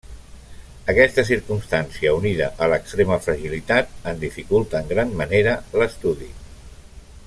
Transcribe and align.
Aquesta 0.93 1.25
circumstància, 1.27 2.13
unida 2.21 2.47
a 2.67 2.71
l'extrema 2.73 3.19
fragilitat 3.27 3.95
en 4.13 4.27
dificulta 4.27 4.83
en 4.83 4.93
gran 4.95 5.15
manera 5.23 5.59
l'estudi. 5.81 6.37